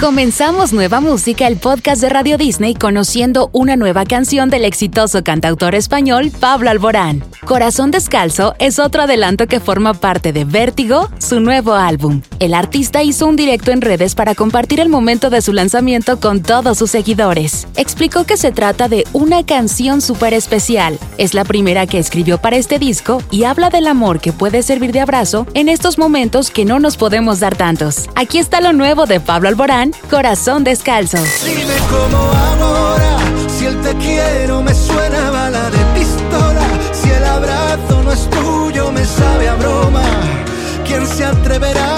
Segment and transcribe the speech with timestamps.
[0.00, 5.74] Comenzamos Nueva Música, el podcast de Radio Disney, conociendo una nueva canción del exitoso cantautor
[5.76, 7.24] español Pablo Alborán.
[7.44, 12.22] Corazón Descalzo es otro adelanto que forma parte de Vértigo, su nuevo álbum.
[12.40, 16.42] El artista hizo un directo en redes para compartir el momento de su lanzamiento con
[16.42, 17.66] todos sus seguidores.
[17.76, 20.98] Explicó que se trata de una canción súper especial.
[21.18, 24.92] Es la primera que escribió para este disco y habla del amor que puede servir
[24.92, 28.08] de abrazo en estos momentos que no nos podemos dar tantos.
[28.16, 31.18] Aquí está lo nuevo de Pablo Alborán Corazón Descalzo.
[31.44, 38.02] Dime cómo ahora, si el te quiero me suena bala de pistola, si el abrazo
[38.02, 40.02] no es tuyo me sabe a broma,
[40.86, 41.93] ¿quién se atreverá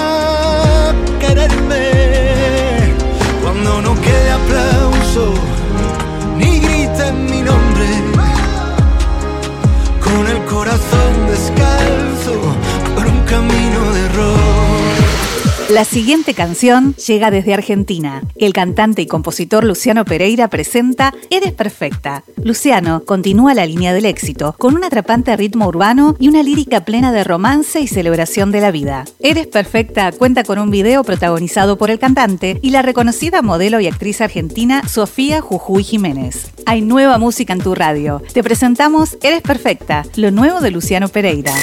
[15.77, 18.23] La siguiente canción llega desde Argentina.
[18.35, 22.23] El cantante y compositor Luciano Pereira presenta Eres Perfecta.
[22.43, 27.11] Luciano continúa la línea del éxito con un atrapante ritmo urbano y una lírica plena
[27.11, 29.05] de romance y celebración de la vida.
[29.19, 33.85] Eres Perfecta cuenta con un video protagonizado por el cantante y la reconocida modelo y
[33.85, 36.53] actriz argentina Sofía Jujuy Jiménez.
[36.65, 38.23] Hay nueva música en tu radio.
[38.33, 41.53] Te presentamos Eres Perfecta, lo nuevo de Luciano Pereira.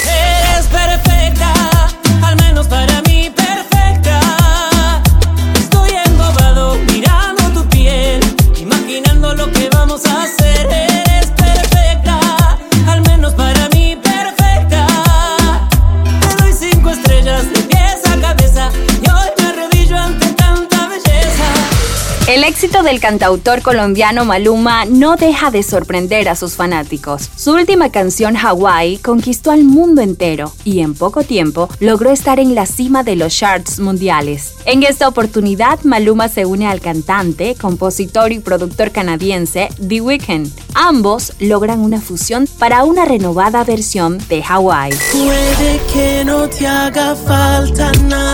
[22.34, 27.30] El éxito del cantautor colombiano Maluma no deja de sorprender a sus fanáticos.
[27.36, 32.56] Su última canción Hawaii conquistó al mundo entero y en poco tiempo logró estar en
[32.56, 34.54] la cima de los charts mundiales.
[34.64, 40.50] En esta oportunidad, Maluma se une al cantante, compositor y productor canadiense The Weeknd.
[40.74, 44.92] Ambos logran una fusión para una renovada versión de Hawaii.
[45.12, 48.33] Puede que no te haga falta nada,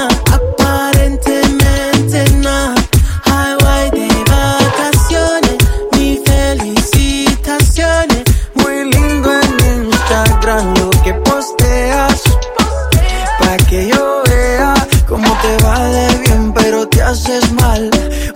[17.10, 17.91] haces mal.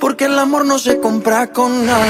[0.04, 2.04] Porque el amor no se compra con nada.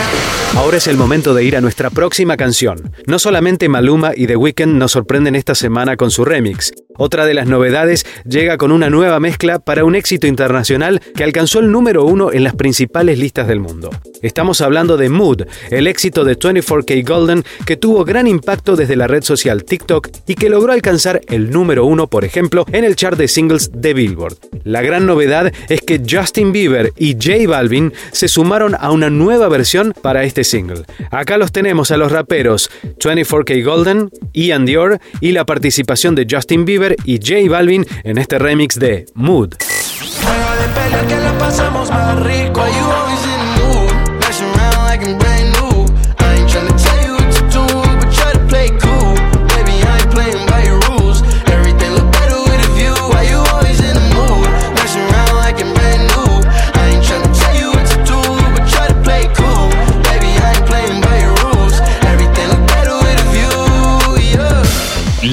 [0.57, 2.91] Ahora es el momento de ir a nuestra próxima canción.
[3.07, 6.73] No solamente Maluma y The Weeknd nos sorprenden esta semana con su remix.
[6.97, 11.59] Otra de las novedades llega con una nueva mezcla para un éxito internacional que alcanzó
[11.59, 13.91] el número uno en las principales listas del mundo.
[14.23, 19.09] Estamos hablando de Mood, el éxito de 24K Golden que tuvo gran impacto desde la
[19.09, 23.19] red social TikTok y que logró alcanzar el número uno, por ejemplo, en el chart
[23.19, 24.37] de singles de Billboard.
[24.63, 29.49] La gran novedad es que Justin Bieber y J Balvin se sumaron a una nueva
[29.49, 30.85] versión para este single.
[31.11, 36.65] Acá los tenemos a los raperos 24K Golden, Ian Dior y la participación de Justin
[36.65, 39.55] Bieber y J Balvin en este remix de Mood.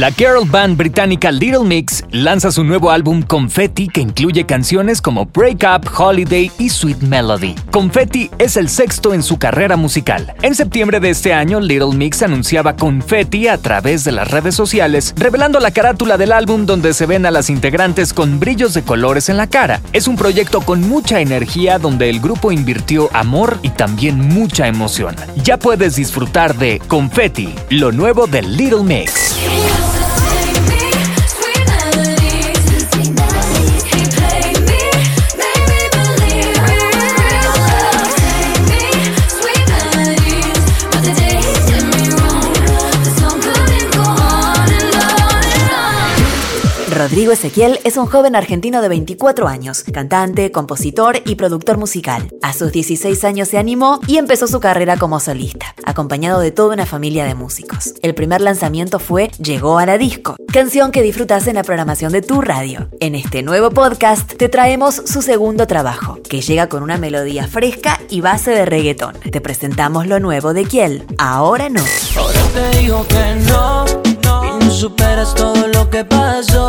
[0.01, 5.27] La girl band británica Little Mix lanza su nuevo álbum Confetti que incluye canciones como
[5.27, 7.53] Break Up, Holiday y Sweet Melody.
[7.69, 10.33] Confetti es el sexto en su carrera musical.
[10.41, 15.13] En septiembre de este año, Little Mix anunciaba Confetti a través de las redes sociales,
[15.17, 19.29] revelando la carátula del álbum donde se ven a las integrantes con brillos de colores
[19.29, 19.81] en la cara.
[19.93, 25.15] Es un proyecto con mucha energía donde el grupo invirtió amor y también mucha emoción.
[25.43, 29.90] Ya puedes disfrutar de Confetti, lo nuevo de Little Mix.
[47.11, 52.29] Rodrigo Ezequiel es un joven argentino de 24 años, cantante, compositor y productor musical.
[52.41, 56.73] A sus 16 años se animó y empezó su carrera como solista, acompañado de toda
[56.73, 57.95] una familia de músicos.
[58.01, 62.21] El primer lanzamiento fue Llegó a la disco, canción que disfrutas en la programación de
[62.21, 62.87] tu radio.
[63.01, 67.99] En este nuevo podcast te traemos su segundo trabajo, que llega con una melodía fresca
[68.09, 69.15] y base de reggaetón.
[69.15, 71.83] Te presentamos lo nuevo de Kiel, Ahora no.
[72.15, 76.60] Ahora te digo que no, y no superas todo lo que pasó.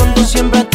[0.00, 0.69] Tonto siempre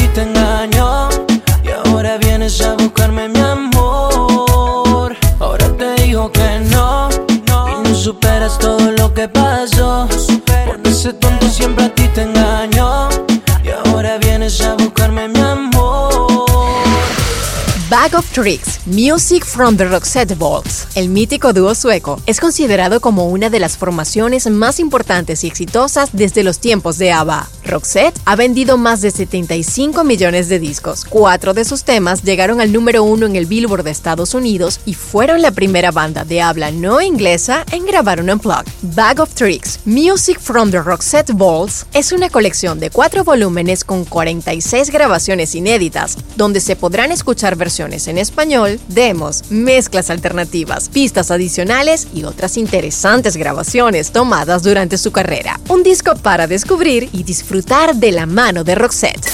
[18.16, 20.88] of Tricks, Music from the Roxette Vaults.
[20.96, 26.10] El mítico dúo sueco es considerado como una de las formaciones más importantes y exitosas
[26.14, 27.50] desde los tiempos de ABBA.
[27.66, 31.04] Roxette ha vendido más de 75 millones de discos.
[31.04, 34.94] Cuatro de sus temas llegaron al número uno en el Billboard de Estados Unidos y
[34.94, 38.64] fueron la primera banda de habla no inglesa en grabar un unplug.
[38.82, 44.06] Bag of Tricks, Music from the Roxette Vaults es una colección de cuatro volúmenes con
[44.06, 52.08] 46 grabaciones inéditas, donde se podrán escuchar versiones en español, demos, mezclas alternativas, pistas adicionales
[52.14, 55.60] y otras interesantes grabaciones tomadas durante su carrera.
[55.70, 59.26] Un disco para descubrir y disfrutar de la mano de Roxette.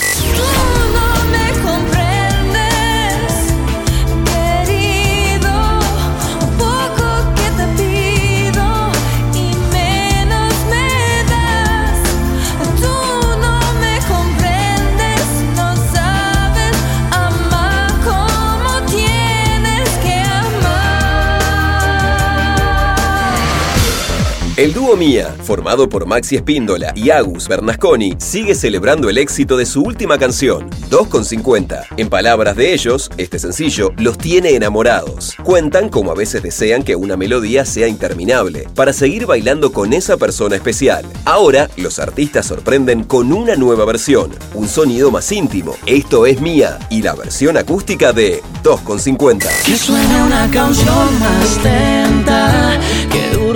[24.62, 29.66] El dúo Mía, formado por Maxi Espíndola y Agus Bernasconi, sigue celebrando el éxito de
[29.66, 31.88] su última canción, 2,50.
[31.98, 35.36] En palabras de ellos, este sencillo los tiene enamorados.
[35.44, 40.18] Cuentan como a veces desean que una melodía sea interminable, para seguir bailando con esa
[40.18, 41.06] persona especial.
[41.26, 45.76] Ahora, los artistas sorprenden con una nueva versión, un sonido más íntimo.
[45.88, 49.64] Esto es Mía y la versión acústica de 2,50.
[49.66, 51.58] Que suene una canción más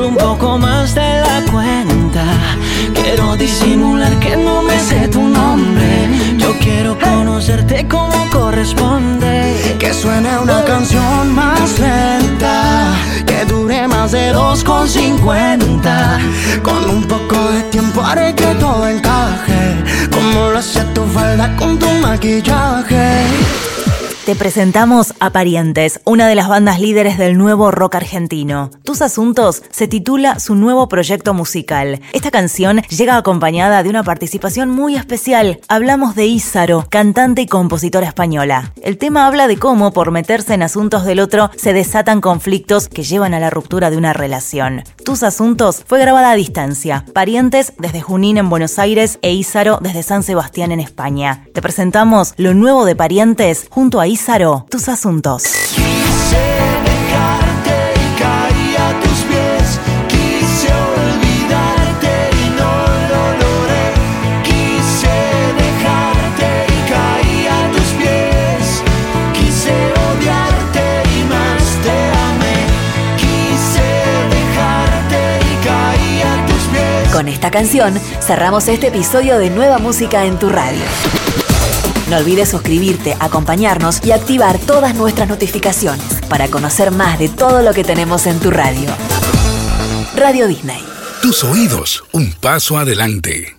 [0.01, 2.23] un poco más de la cuenta.
[2.93, 6.09] Quiero disimular que no me sé tu nombre.
[6.37, 9.75] Yo quiero conocerte como corresponde.
[9.79, 12.93] Que suene una canción más lenta,
[13.25, 16.19] que dure más de 2,50.
[16.63, 21.77] Con un poco de tiempo haré que todo encaje, como lo hace tu falda con
[21.77, 23.25] tu maquillaje.
[24.25, 28.71] Te presentamos a Parientes, una de las bandas líderes del nuevo rock argentino.
[28.83, 32.01] Tus Asuntos se titula su nuevo proyecto musical.
[32.11, 35.59] Esta canción llega acompañada de una participación muy especial.
[35.67, 38.73] Hablamos de Ízaro, cantante y compositora española.
[38.81, 43.03] El tema habla de cómo, por meterse en asuntos del otro, se desatan conflictos que
[43.03, 44.85] llevan a la ruptura de una relación.
[45.03, 47.05] Tus Asuntos fue grabada a distancia.
[47.13, 51.45] Parientes desde Junín en Buenos Aires e Ízaro desde San Sebastián en España.
[51.53, 54.14] Te presentamos lo nuevo de Parientes junto a Ízaro,
[54.69, 55.43] tus asuntos.
[55.43, 56.45] Quise
[56.85, 59.79] dejarte y caí a tus pies.
[60.07, 62.73] Quise olvidarte y no
[63.11, 63.87] lo logré.
[64.43, 65.15] Quise
[65.59, 68.83] dejarte y caí a tus pies.
[69.33, 69.73] Quise
[70.07, 71.97] odiarte y más te
[72.29, 72.57] amé.
[73.17, 73.87] Quise
[74.37, 77.13] dejarte y caí a tus pies.
[77.13, 80.85] Con esta canción cerramos este episodio de Nueva Música en tu radio.
[82.09, 87.73] No olvides suscribirte, acompañarnos y activar todas nuestras notificaciones para conocer más de todo lo
[87.73, 88.89] que tenemos en tu radio.
[90.15, 90.83] Radio Disney.
[91.21, 93.54] Tus oídos, un paso adelante.